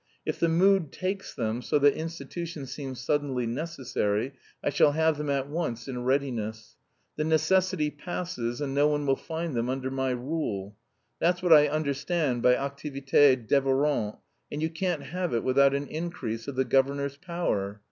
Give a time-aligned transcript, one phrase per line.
[0.25, 5.29] If the mood takes them so that institutions seem suddenly necessary, I shall have them
[5.29, 6.75] at once in readiness.
[7.17, 10.75] The necessity passes and no one will find them under my rule.
[11.19, 14.17] That's what I understand by activité dévorante,
[14.51, 17.79] and you can't have it without an increase of the governor's power.